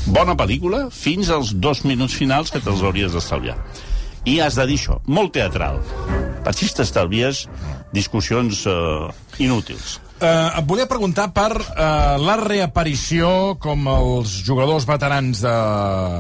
[0.10, 3.58] Bona pel·lícula, fins als dos minuts finals que te'ls hauries d'estalviar.
[4.26, 5.82] I has de dir això, molt teatral.
[6.50, 7.46] Així t'estalvies
[7.94, 9.12] discussions eh,
[9.46, 10.00] inútils.
[10.22, 15.54] Uh, et volia preguntar per uh, la reaparició com els jugadors veterans de,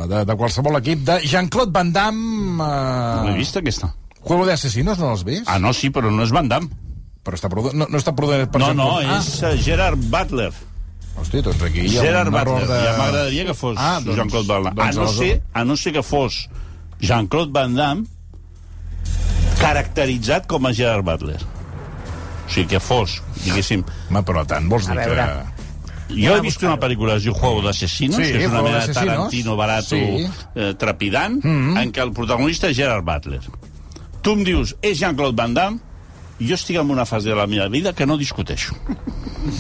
[0.10, 3.28] de, de qualsevol equip de Jean-Claude Van Damme Uh...
[3.28, 3.92] L'he uh, vist, aquesta?
[4.26, 5.46] Juego de Asesinos, no l'has vist?
[5.46, 6.70] Ah, no, sí, però no és Van Damme.
[7.22, 7.76] Però està produ...
[7.78, 10.50] no, no està produït per No, no, Jean-Claude- és uh, Gerard Butler.
[11.12, 12.74] Ah, hosti, doncs aquí hi ha Gerard un error Butler.
[12.74, 12.82] de...
[12.90, 14.76] Ja m'agradaria que fos Ah, doncs- Jean-Claude Van Damme.
[14.82, 16.42] doncs a, no aleshores- ser, a no ser que fos
[17.06, 18.10] Jean-Claude Van Damme
[19.62, 21.38] caracteritzat com a Gerard Butler.
[22.52, 23.86] O sigui, que fos, diguéssim...
[24.10, 25.28] Home, però tant vols dir que...
[26.12, 28.82] Jo he vist una pel·lícula que es diu Juego d'Assassinos, Sí, que és una mena
[28.84, 28.92] de.
[28.98, 30.26] Tarantino barato Sí.
[30.60, 33.40] eh, trepidant, en què el protagonista és Gerard Butler.
[34.22, 35.80] Tu em dius, és Jean-Claude Van Damme,
[36.42, 38.76] i jo estic en una fase de la meva vida que no discuteixo.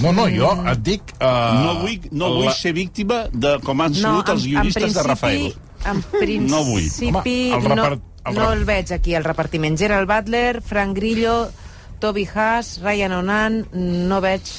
[0.01, 1.15] No, no, jo et dic...
[1.21, 5.47] Uh, No vull, no vull ser víctima de com han sigut els guionistes de Rafael.
[5.87, 6.91] En principi, No vull.
[7.15, 7.23] Home,
[7.55, 9.79] el no, repart- el no el veig aquí, el repartiment.
[9.79, 11.47] Gerald Butler, Frank Grillo,
[12.01, 13.61] Toby Haas, Ryan Onan,
[14.09, 14.49] no veig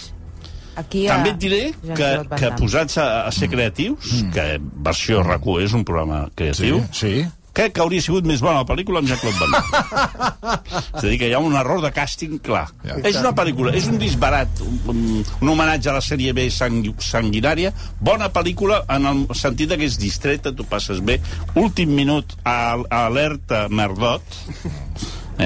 [0.79, 5.63] aquí a També et diré que, que posats a, a ser creatius, que versió RAC1
[5.67, 7.15] és un programa Sí, creatiu, sí.
[7.53, 10.23] crec que hauria sigut més bona la pel·lícula amb Jean-Claude Van Damme.
[10.97, 12.65] és a dir, que hi ha un error de càsting clar.
[12.87, 12.97] Ja.
[13.11, 17.75] És una pel·lícula, és un disbarat, un, un homenatge a la sèrie B sangu sanguinària,
[18.01, 21.19] bona pel·lícula en el sentit de que és distreta, tu passes bé.
[21.61, 24.41] Últim minut, a, a alerta Merdot,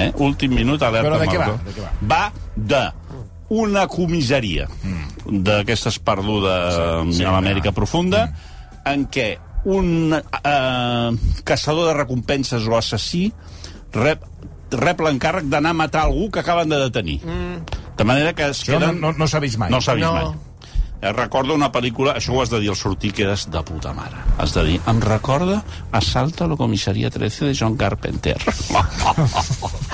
[0.05, 0.13] eh?
[0.23, 1.49] últim minut, alerta Però de què va?
[1.65, 1.91] De què va?
[2.07, 2.21] va
[2.55, 2.83] de
[3.49, 4.67] una comissaria
[5.25, 8.25] d'aquestes perdudes Sí, sí, a l'Amèrica profunda
[8.87, 9.29] en què
[9.67, 11.11] un eh,
[11.43, 13.25] caçador de recompenses o assassí
[13.95, 14.23] rep,
[14.71, 17.19] rep l'encàrrec d'anar a matar algú que acaben de detenir.
[17.97, 19.01] De manera que es Això no, queden...
[19.01, 19.71] no, no s'ha vist mai.
[19.73, 20.13] No s'ha vist No.
[20.13, 20.43] mai.
[21.01, 23.91] Eh, recordo una pel·lícula, això ho has de dir al sortir, que és de puta
[23.93, 24.17] mare.
[24.41, 25.59] Has de dir, em recorda
[25.91, 28.37] Assalto a la comissaria 13 de John Carpenter.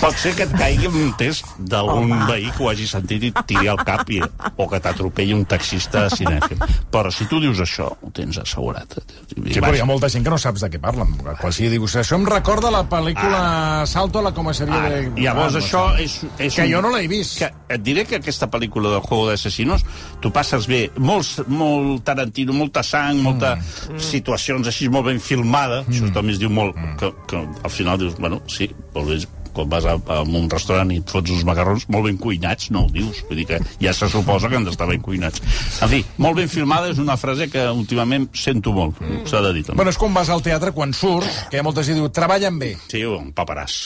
[0.00, 3.68] Pot ser que et caigui un test d'algun veí que ho hagi sentit i tiri
[3.72, 4.20] al cap i,
[4.56, 6.58] o que t'atropelli un taxista cinèfil.
[6.92, 8.98] Però si tu dius això, ho tens assegurat.
[9.32, 11.14] Sí, però hi ha molta gent que no saps de què parlen.
[11.40, 15.22] Quan si dius, això em recorda la pel·lícula Salto a la comissaria Ara, de...
[15.22, 16.04] llavors Ah, no això sé.
[16.04, 16.54] és, és...
[16.58, 17.38] Que un- jo no l'he vist.
[17.40, 19.84] Que et diré que aquesta pel·lícula del Juego d'Assassinos
[20.20, 23.98] tu passes bé, molt, molt Tarantino, molta sang, molta Mm.
[24.02, 28.16] situacions així molt ben filmada, això també es diu molt, que, que al final dius,
[28.20, 29.17] bueno, sí, molt bé,
[29.58, 32.86] quan vas a, a un restaurant i et fots uns macarrons molt ben cuinats, no
[32.86, 33.24] ho dius.
[33.28, 35.42] Vull dir que ja se suposa que han d'estar ben cuinats.
[35.82, 39.66] En fi, molt ben filmada és una frase que últimament sento molt, s'ha de dir
[39.66, 39.82] també.
[39.82, 42.12] Bueno, és com vas al teatre quan surts, que hi ha molta gent que diu,
[42.14, 42.72] treballen bé.
[42.88, 43.80] Sí, un paperàs.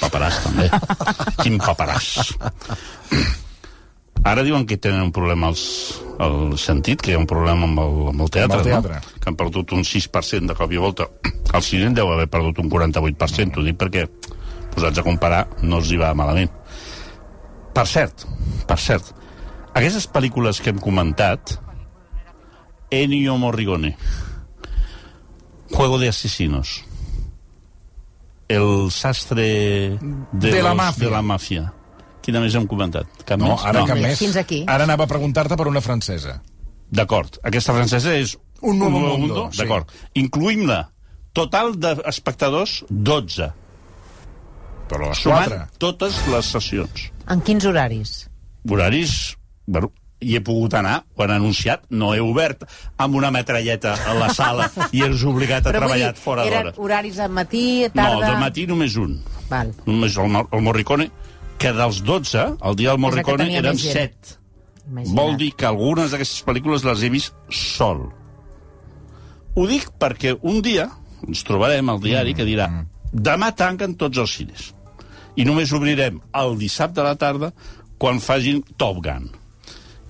[0.00, 0.68] Paperàs, també.
[1.42, 2.12] Quin paperàs.
[4.20, 5.62] Ara diuen que tenen un problema els,
[6.20, 8.98] el sentit, que hi ha un problema amb el, amb el teatre, Amb el teatre.
[9.00, 9.20] no?
[9.20, 11.06] que han perdut un 6% de cop i volta.
[11.56, 14.04] El cinema deu haver perdut un 48%, ho dic perquè,
[14.74, 16.50] posats a comparar, no els hi va malament.
[17.74, 18.24] Per cert,
[18.66, 19.12] per cert,
[19.74, 21.56] aquestes pel·lícules que hem comentat,
[22.90, 23.96] Ennio Morricone,
[25.70, 26.84] Juego de Asesinos,
[28.48, 29.98] El sastre de,
[30.32, 31.04] De la los- mafia.
[31.04, 31.72] de la mafia,
[32.20, 33.06] Quina més hem comentat?
[33.24, 33.62] Cap No, més?
[33.64, 34.18] ara cap més.
[34.18, 34.58] Fins aquí.
[34.68, 36.42] Ara anava a preguntar-te per una francesa.
[36.90, 37.38] D'acord.
[37.42, 39.56] Aquesta francesa és Un Nuevo Mundo, sí.
[39.62, 39.88] D'acord.
[40.14, 40.90] Incluïm-la.
[41.32, 43.48] Total d'espectadors, 12.
[44.90, 45.64] Però les Sumant quatre.
[45.78, 47.08] totes les sessions.
[47.30, 48.14] En quins horaris?
[48.68, 49.36] Horaris...
[49.70, 52.64] Bueno, hi he pogut anar, ho han anunciat, no he obert
[53.00, 56.66] amb una metralleta a la sala i és obligat a Però treballar dir, fora eren
[56.72, 56.82] d'hora.
[56.82, 58.26] horaris al matí, No, tarda...
[58.26, 59.14] del matí només un.
[59.48, 59.70] Val.
[59.86, 61.06] Només el, el Morricone,
[61.62, 64.18] que dels 12, el dia del Morricone eren més gent.
[64.26, 64.36] 7.
[64.90, 65.14] Imagina't.
[65.20, 68.08] Vol dir que algunes d'aquestes pel·lícules les he vist sol.
[69.54, 70.88] Ho dic perquè un dia
[71.28, 72.66] ens trobarem al diari que dirà
[73.12, 74.68] demà tanquen tots els cines
[75.36, 77.52] i només obrirem el dissabte a la tarda
[78.00, 79.28] quan facin Top Gun.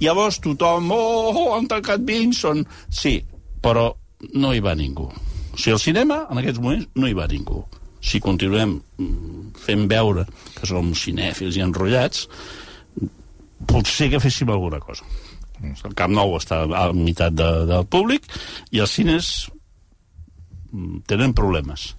[0.01, 2.63] Llavors tothom, oh, han tancat Vinson.
[2.89, 3.19] Sí,
[3.61, 3.91] però
[4.33, 5.11] no hi va ningú.
[5.11, 7.61] O sigui, al cinema, en aquests moments, no hi va ningú.
[8.01, 10.25] Si continuem mm, fent veure
[10.57, 12.25] que som cinèfils i enrotllats,
[13.69, 15.05] potser que féssim alguna cosa.
[15.61, 18.25] El Camp Nou està a meitat de, del públic
[18.73, 19.51] i els cines
[20.73, 21.91] mm, tenen problemes.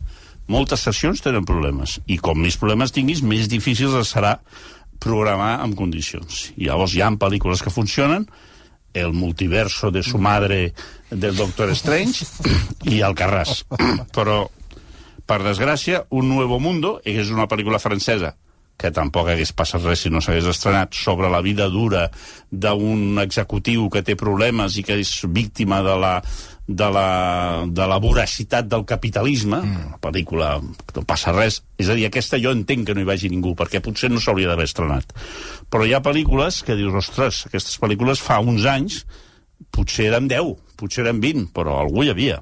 [0.51, 1.99] Moltes sessions tenen problemes.
[2.11, 4.37] I com més problemes tinguis, més difícil serà
[5.01, 6.49] programar en condicions.
[6.57, 8.27] I llavors hi ha pel·lícules que funcionen,
[8.93, 10.73] el multiverso de su madre
[11.09, 12.27] del Doctor Strange
[12.91, 13.63] i el Carràs.
[14.17, 14.43] Però,
[15.25, 18.35] per desgràcia, Un Nuevo Mundo, que és una pel·lícula francesa
[18.81, 22.07] que tampoc hagués passat res si no s'hagués estrenat, sobre la vida dura
[22.49, 26.15] d'un executiu que té problemes i que és víctima de la,
[26.67, 29.89] de la, de la voracitat del capitalisme, mm.
[29.95, 33.31] la pel·lícula no passa res, és a dir, aquesta jo entenc que no hi vagi
[33.31, 35.11] ningú, perquè potser no s'hauria d'haver estrenat.
[35.71, 39.03] Però hi ha pel·lícules que dius, ostres, aquestes pel·lícules fa uns anys
[39.73, 42.41] potser eren 10, potser eren 20, però algú hi havia.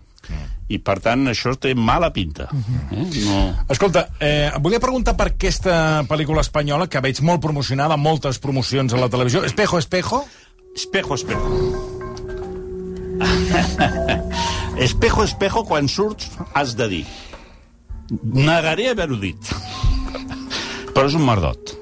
[0.69, 2.45] I, per tant, això té mala pinta.
[2.93, 3.05] Eh?
[3.25, 3.39] No...
[3.73, 9.01] Escolta, eh, volia preguntar per aquesta pel·lícula espanyola que veig molt promocionada, moltes promocions a
[9.01, 9.41] la televisió.
[9.49, 10.25] Espejo, espejo?
[10.77, 11.88] Espejo, espejo.
[14.87, 17.03] espejo, espejo, quan surts has de dir
[18.23, 19.51] negaré haver-ho dit.
[20.95, 21.75] Però és un merdot.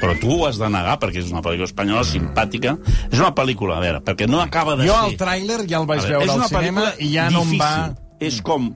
[0.00, 2.74] Però tu ho has de negar perquè és una pel·lícula espanyola simpàtica.
[3.08, 5.12] És una pel·lícula, a veure, perquè no acaba de Jo ser...
[5.12, 7.70] el tràiler ja el vaig A veure, veure al cinema i ja no em va...
[7.86, 8.00] difícil.
[8.24, 8.68] És com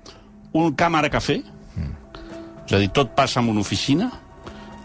[0.58, 1.36] un càmera cafè,
[2.68, 4.08] és a dir, tot passa en una oficina,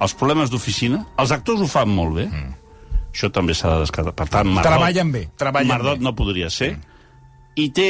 [0.04, 2.28] els problemes d'oficina, els actors ho fan molt bé,
[3.10, 4.14] això també s'ha de descartar.
[4.16, 6.06] Per tant, Mardot, Treballen bé, treballen Mardot bé.
[6.06, 6.74] no podria ser,
[7.56, 7.90] i té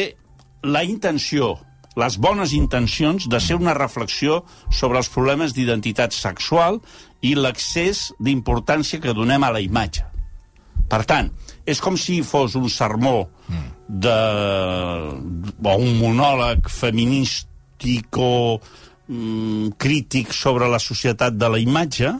[0.63, 1.57] la intenció,
[1.99, 6.79] les bones intencions de ser una reflexió sobre els problemes d'identitat sexual
[7.21, 10.05] i l'excés d'importància que donem a la imatge.
[10.89, 11.29] Per tant,
[11.65, 13.29] és com si fos un sermó
[13.87, 14.17] de...
[15.63, 18.59] o un monòleg feminístic o
[19.07, 22.13] mm, crític sobre la societat de la imatge,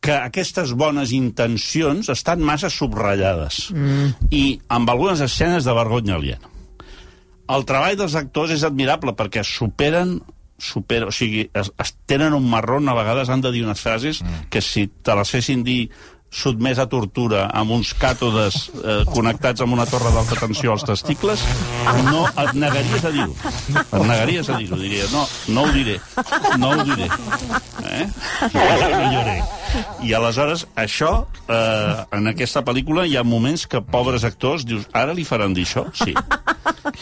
[0.00, 4.28] que aquestes bones intencions estan massa subratllades mm.
[4.30, 6.55] i amb algunes escenes de vergonya aliena.
[7.52, 10.18] El treball dels actors és admirable perquè superen
[10.58, 14.22] supera, o sigui, es, es tenen un marrón, a vegades han de dir unes frases
[14.22, 14.46] mm.
[14.48, 15.90] que si te les fessin dir
[16.30, 21.44] sotmès a tortura amb uns càtodes eh, connectats amb una torre d'alta tensió als testicles,
[22.10, 23.36] no et negaries a dir-ho.
[23.76, 24.80] Et negaries a dir-ho.
[24.80, 25.98] Diria, no, no ho diré.
[26.60, 27.08] No ho diré.
[27.86, 28.06] Eh?
[28.52, 29.38] No lloré.
[30.06, 35.14] I aleshores, això, eh, en aquesta pel·lícula hi ha moments que pobres actors dius, ara
[35.16, 35.86] li faran dir això?
[35.96, 36.14] Sí.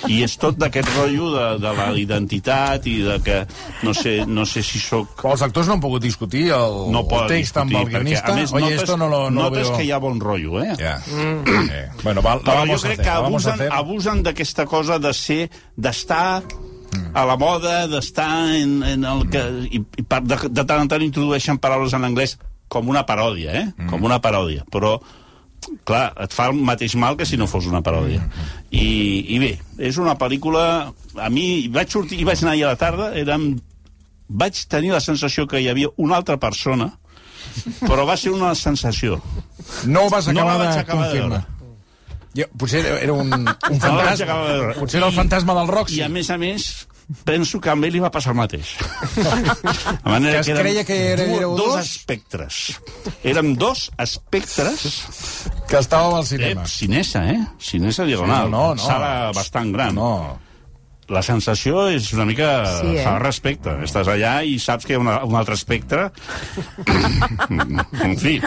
[0.08, 3.36] I és tot d'aquest rotllo de, de la identitat i de que
[3.84, 7.04] no sé, no sé si sóc Però els actors no han pogut discutir el, no
[7.04, 8.32] el text amb el discutir, perquè, guionista.
[8.32, 9.78] a més, Oye, notes, esto no lo, no notes veo...
[9.78, 10.74] que hi ha bon rotllo, eh?
[10.80, 10.98] Ja.
[11.08, 11.64] Mm.
[11.70, 11.86] Eh.
[12.02, 15.42] Bueno, va, la Però jo crec hacer, que abusen, abusen d'aquesta cosa de ser,
[15.76, 16.42] d'estar
[17.14, 19.42] a la moda, d'estar en, en el que...
[19.70, 22.36] I, i de, de tant en tant introdueixen paraules en anglès
[22.70, 23.66] com una paròdia, eh?
[23.76, 23.90] Mm.
[23.92, 24.64] Com una paròdia.
[24.72, 24.96] Però,
[25.86, 28.24] clar, et fa el mateix mal que si no fos una paròdia.
[28.70, 28.86] I,
[29.36, 30.64] I bé, és una pel·lícula...
[31.14, 33.54] A mi, vaig sortir i vaig anar ahir a la tarda, érem...
[34.24, 36.88] Vaig tenir la sensació que hi havia una altra persona,
[37.80, 39.20] però va ser una sensació.
[39.86, 41.46] No ho vas No acabar la vaig de acabar de confirmar.
[42.34, 44.40] Jo, potser era un, un fantasma.
[44.42, 44.74] de veure.
[44.80, 46.00] Potser era el fantasma del Roxy.
[46.00, 46.64] I a més a més,
[47.22, 48.72] penso que a ell li va passar el mateix.
[49.14, 51.84] De manera Que es eren creia que era- éreu dos dos?
[51.86, 52.80] espectres.
[53.22, 55.04] Érem dos espectres
[55.68, 56.66] Que estàveu al eh, cinema.
[56.66, 57.38] cinesa, eh?
[57.60, 58.46] Cinesa diagonal.
[58.46, 58.82] Sí, no, no.
[58.82, 59.94] Sala bastant gran.
[59.94, 60.38] No.
[61.12, 62.46] La sensació és una mica...
[62.80, 63.02] Sí, eh?
[63.04, 63.74] Fa respecte.
[63.84, 66.06] Estàs allà i saps que hi ha una, un altre espectre.
[68.04, 68.38] en fi.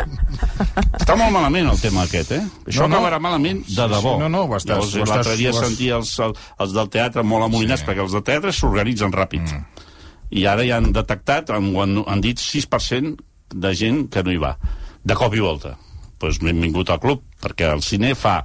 [0.98, 2.42] Està molt malament el tema aquest, eh?
[2.66, 2.98] Això No, no.
[2.98, 4.16] acabarà malament de Sí, sí, debò.
[4.20, 7.24] no, no, ho estàs- Llavors, ho estàs- L'altre dia ho sentia els, els del teatre
[7.24, 7.86] molt amoïnats, Sí.
[7.86, 7.92] sí.
[7.92, 9.42] perquè els del teatre s'organitzen ràpid.
[9.54, 9.66] Mm.
[10.32, 13.16] I ara ja han detectat, han, han, han dit 6%
[13.54, 14.58] de gent que no hi va.
[15.04, 15.78] De cop i volta.
[16.18, 18.40] Doncs pues benvingut al club, perquè el cine fa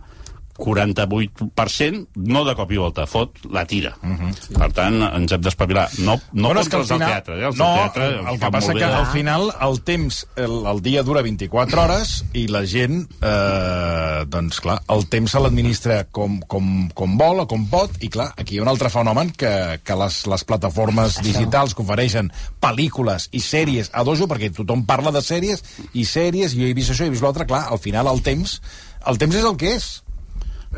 [0.62, 3.94] 48% no de cop i volta, fot la tira.
[4.02, 4.54] Uh -huh, sí.
[4.54, 5.88] Per tant, ens hem d'espavilar.
[5.98, 7.46] No, no Bueno, contra els del final- teatre, eh?
[7.46, 8.84] Els no, del teatre el, el que passa que bé.
[8.84, 14.60] al final el temps, el, el dia dura 24 hores i la gent, eh, doncs
[14.60, 18.54] clar, el temps se l'administra com, com, com vol o com pot i clar, aquí
[18.56, 23.40] hi ha un altre fenomen que, que les, les plataformes digitals que ofereixen pel·lícules i
[23.40, 25.62] sèries a dojo, perquè tothom parla de sèries
[25.94, 28.22] i sèries, i jo he vist això i he vist l'altre, clar, al final el
[28.22, 28.60] temps,
[29.06, 30.02] el temps és el que és.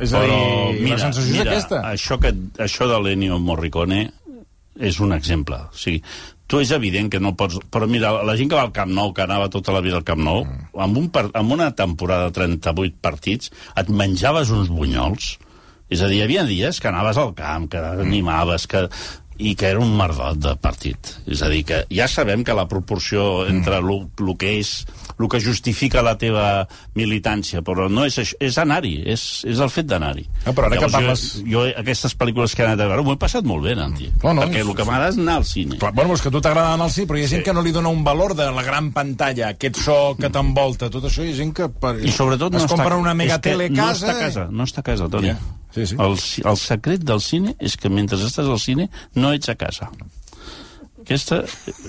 [0.03, 0.37] És a dir,
[0.81, 1.81] mira, la sensació mira, és aquesta.
[1.93, 4.07] Això, que, això de l'Ennio Morricone
[4.75, 5.61] és un exemple.
[5.71, 6.01] O sigui,
[6.51, 7.61] tu és evident que no pots...
[7.73, 10.07] Però mira, la gent que va al Camp Nou, que anava tota la vida al
[10.07, 10.75] Camp Nou, mm.
[10.87, 11.29] amb, un par...
[11.39, 15.35] amb una temporada de 38 partits, et menjaves uns bunyols.
[15.93, 18.87] És a dir, hi havia dies que anaves al camp, que animaves, que
[19.39, 20.97] i que era un merdot de partit.
[21.27, 24.85] És a dir, que ja sabem que la proporció entre el que és
[25.19, 29.71] el que justifica la teva militància, però no és això, és anar-hi, és, és el
[29.71, 30.25] fet d'anar-hi.
[30.45, 33.03] Ah, però ara que Llavors, parles- Jo, jo, aquestes pel·lícules que he anat a veure,
[33.07, 34.11] m'ho he passat molt bé, anant-hi.
[34.23, 35.79] No, no, perquè és- el que m'agrada és anar al cine.
[35.79, 37.45] Clar, bueno, és que a tu t'agrada anar al cine, però hi ha gent Sí.
[37.45, 41.05] que no li dona un valor de la gran pantalla, aquest so que t'envolta, tot
[41.05, 41.69] això, hi ha gent que...
[41.69, 41.99] Per...
[42.05, 42.77] I sobretot no es està...
[42.77, 44.07] compra una és megatele que a No casa...
[44.07, 45.29] està a casa, no està a casa, Toni.
[45.29, 45.39] Ja.
[45.75, 45.97] Sí, sí.
[45.99, 46.17] El,
[46.51, 49.91] el secret del cine és que mentre estàs al cine no ets a casa.
[51.03, 51.43] Aquesta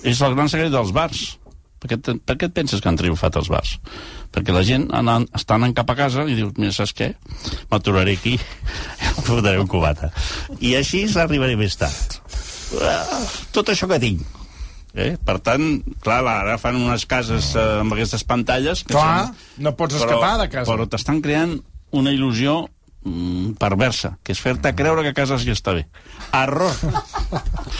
[0.03, 1.25] és el gran secret dels bars.
[1.79, 3.75] Per què, per què et penses que han triomfat els bars?
[4.33, 7.11] Perquè la gent anant, està anant cap a casa i dius, mira, saps què?
[7.69, 8.33] M'aturaré aquí,
[9.05, 10.09] em fotré un cubata.
[10.59, 12.17] I així arribaré més tard.
[13.55, 14.25] Tot això que tinc.
[14.95, 15.13] Eh?
[15.27, 15.65] Per tant,
[16.03, 18.81] clar, ara fan unes cases eh, amb aquestes pantalles...
[18.87, 20.69] Que Clar, són- no pots escapar de casa.
[20.71, 21.57] Però t'estan creant
[21.95, 22.61] una il·lusió
[23.05, 25.85] mm, perversa, que és fer-te creure que a casa sí està bé.
[26.33, 26.73] Error!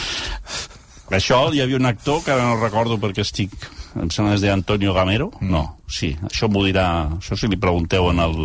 [1.16, 3.56] això hi havia un actor que ara no recordo perquè estic...
[3.96, 5.30] Em sembla que es deia Antonio Gamero.
[5.42, 6.88] No, sí, això m'ho dirà...
[7.20, 8.36] Això si li pregunteu en el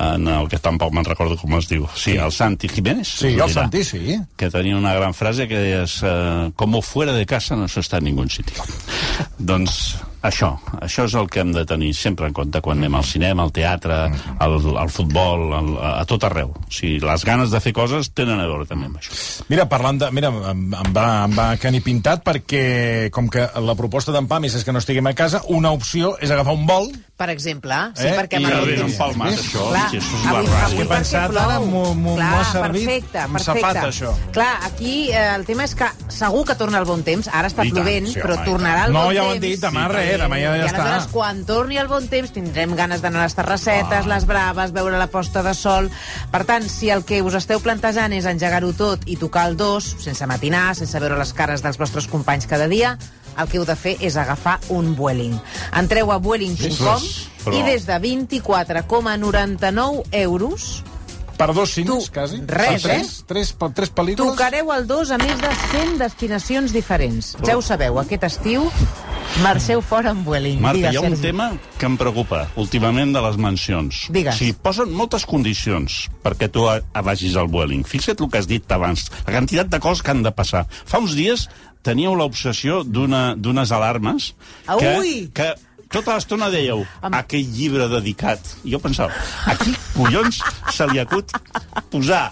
[0.00, 1.88] en el que tampoc me'n recordo com es diu.
[1.98, 3.08] Sí, el Santi Jiménez.
[3.20, 4.16] Sí, el Santi, sí.
[4.38, 7.98] que tenia una gran frase que deies eh, como fuera de casa no se está
[7.98, 8.62] en ningún sitio.
[9.38, 13.04] doncs això, això és el que hem de tenir sempre en compte quan anem al
[13.08, 13.98] cinema, al teatre,
[14.38, 16.50] al, al futbol, al, a, tot arreu.
[16.56, 19.14] O sigui, les ganes de fer coses tenen a veure també amb això.
[19.48, 20.10] Mira, parlant de...
[20.12, 24.44] Mira, em, em, va, em va cani pintat perquè, com que la proposta d'en Pam
[24.48, 26.90] és que no estiguem a casa, una opció és agafar un vol...
[27.20, 28.14] Per exemple, sí, Eh?
[28.16, 28.94] perquè I amb ja ve temps...
[28.94, 30.78] un palmat, Palmas, això, Clar, sí, això és avui, la avui.
[30.80, 33.60] He pensat ara, m'ho- ha servit, perfecte, m'ha perfecte.
[33.60, 34.12] safat, això.
[34.32, 37.66] Clar, aquí eh, el tema és que segur que torna el bon temps, ara està
[37.66, 38.88] I tant, plovent, sí, però home, tornarà tant.
[38.88, 39.36] el No, bon ja ho temps.
[39.36, 40.80] han dit, demà Sí, res, demà ja- ja I està.
[40.80, 44.98] aleshores, quan torni el bon temps, tindrem ganes d'anar a les terrassetes, les braves, veure
[44.98, 45.90] la posta de sol...
[46.30, 49.96] Per tant, si el que us esteu plantejant és engegar-ho tot i tocar el dos,
[50.00, 52.98] sense matinar, sense veure les cares dels vostres companys cada dia,
[53.38, 55.38] el que heu de fer és agafar un Vueling.
[55.76, 57.00] Entreu a vueling.com
[57.44, 60.82] Però- i des de 24,99 euros
[61.40, 62.36] Per dos cines, Tu, quasi.
[62.44, 63.24] res, Per tres, eh?
[63.26, 64.34] Tres, per tres pel·lícules.
[64.34, 67.32] tocareu el dos a més de 100 destinacions diferents.
[67.46, 68.66] Ja ho sabeu, aquest estiu
[69.44, 70.60] marxeu fora amb Vueling.
[70.60, 71.22] Marta, Digues, hi ha un Sergi.
[71.22, 71.46] tema
[71.78, 74.02] que em preocupa últimament de les mencions.
[74.12, 74.34] Digues.
[74.34, 77.84] O sigui, posen moltes condicions perquè tu a, a vagis al Vueling.
[77.88, 80.66] Fixa't el que has dit abans, la quantitat de coses que han de passar.
[80.84, 81.48] Fa uns dies
[81.86, 84.34] teníeu l'obsessió d'una- d'unes alarmes
[84.78, 85.30] que, Ui!
[85.32, 85.54] que
[85.90, 88.40] tota l'estona dèieu Amb- aquell llibre dedicat.
[88.64, 89.12] I jo pensava,
[89.46, 90.40] a qui collons
[90.72, 91.32] se li acut
[91.90, 92.30] posar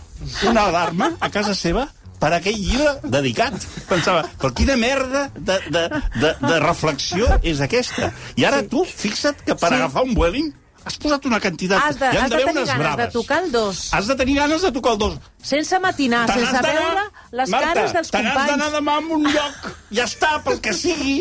[0.48, 3.54] una alarma a casa seva per aquell llibre dedicat.
[3.88, 5.84] Pensava, però quina merda de, de,
[6.18, 8.12] de, de reflexió és aquesta?
[8.38, 9.74] I ara tu, fixa't que per Sí.
[9.78, 10.48] agafar un Vueling
[10.88, 11.82] has posat una quantitat...
[11.84, 13.06] Has de, han has de tenir ganes braves.
[13.06, 13.82] de tocar el dos.
[13.94, 15.18] Has de tenir ganes de tocar el dos.
[15.48, 18.74] Sense matinar, sense veure les Marta, cares dels te n'has d'anar companys.
[18.78, 21.20] demà a un lloc, ja està, pel que sigui,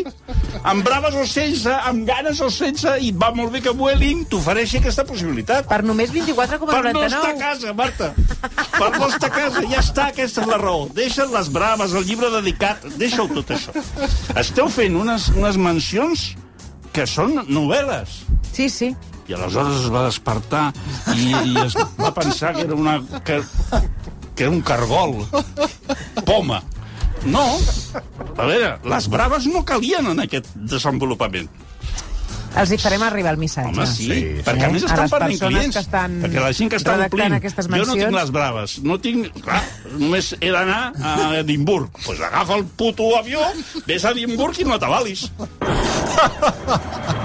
[0.66, 4.80] amb braves o sense, amb ganes o sense, i va molt bé que Vueling t'ofereixi
[4.80, 5.68] aquesta possibilitat.
[5.70, 7.38] Per només Per no estar a 24,99.
[7.38, 8.10] casa, Marta.
[8.78, 10.88] Per no estar a casa, ja està, aquesta és la raó.
[10.96, 13.76] Deixa't les braves, el llibre dedicat, deixa-ho tot això.
[14.34, 16.30] Esteu fent unes, unes mencions
[16.92, 18.18] que són novel·les.
[18.52, 18.90] Sí, sí.
[19.28, 20.64] I aleshores es va despertar
[21.14, 22.98] i, i es va pensar que era una...
[23.24, 23.42] que,
[24.34, 25.20] que era un cargol.
[26.24, 26.62] Poma.
[27.28, 27.44] No.
[28.38, 31.48] A veure, les braves no calien en aquest desenvolupament.
[32.58, 33.68] Els hi farem arribar el missatge.
[33.68, 34.42] Home, sí, sí, sí.
[34.46, 35.76] perquè a més A estan les perdent clients.
[35.76, 37.36] que estan perquè la gent que està omplint...
[37.44, 39.28] Jo no tinc les braves, no tinc...
[39.44, 39.60] Clar,
[40.00, 41.92] només he d'anar a Edimburg.
[41.92, 43.44] Doncs pues agafa el puto avió,
[43.86, 45.28] ves a Edimburg i no t'avalis.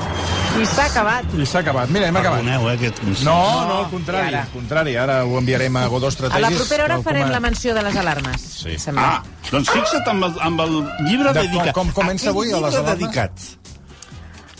[0.54, 1.26] I s'ha acabat.
[1.34, 1.90] I s'ha acabat.
[1.90, 2.44] Mira, hem acabat.
[2.44, 3.00] Perdoneu, eh, aquest...
[3.26, 3.34] No,
[3.68, 4.28] no, al contrari.
[4.30, 4.44] Ara?
[4.44, 6.42] Al contrari, ara ho enviarem a Godó A Estratègies.
[6.52, 8.42] la propera hora farem a- la menció de les alarmes.
[8.42, 8.78] Sí.
[8.80, 9.08] Sembla.
[9.18, 10.76] Ah, doncs fixa't amb el, amb el
[11.10, 11.74] llibre De- dedicat.
[11.74, 13.00] com- com comença avui, a les alarmes?
[13.00, 13.32] dedicat.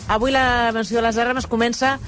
[0.08, 1.98] avui la menció de les alarmes comença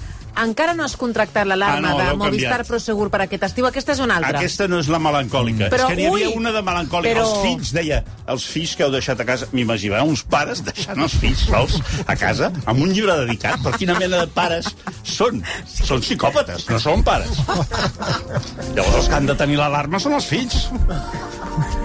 [0.43, 2.67] encara no has contractat l'alarma Ah, no, de Movistar canviat.
[2.69, 3.67] Prosegur per aquest estiu.
[3.67, 4.39] Aquesta és una altra.
[4.39, 5.69] Aquesta no és la melancòlica.
[5.73, 7.13] Però, és que n'hi havia ui, una de melancòlica.
[7.15, 9.47] però- Els fills, deia, els fills que heu deixat a casa...
[9.53, 13.59] M'imaginava uns pares deixant els fills sols a casa amb un llibre dedicat.
[13.65, 14.67] Però quina mena de pares
[15.03, 15.43] són?
[15.67, 17.31] Són psicòpates, no són pares.
[18.75, 20.69] Llavors els que han de tenir l'alarma són els fills.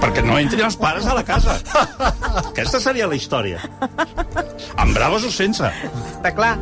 [0.01, 1.57] Perquè no entrin els pares a la casa.
[2.51, 3.61] Aquesta seria la història.
[4.75, 5.69] Amb braves o sense.
[6.17, 6.57] Està clar.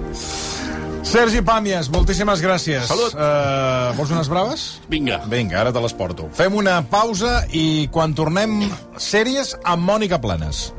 [1.04, 2.90] Sergi Pàmies, moltíssimes gràcies.
[2.90, 3.16] Salut.
[3.16, 4.66] Uh, vols unes braves?
[4.92, 5.22] Vinga.
[5.32, 6.28] Vinga, ara te les porto.
[6.36, 8.60] Fem una pausa i quan tornem,
[9.00, 10.70] sèries amb Mònica Planes.